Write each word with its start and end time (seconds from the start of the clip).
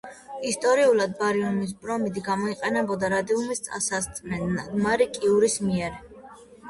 ისტორიულად, 0.51 1.11
ბარიუმის 1.17 1.73
ბრომიდი 1.83 2.23
გამოიყენებოდა 2.29 3.11
რადიუმის 3.15 3.61
გასაწმენდად 3.67 4.75
მარი 4.87 5.09
კიურის 5.19 5.59
მიერ. 5.69 6.01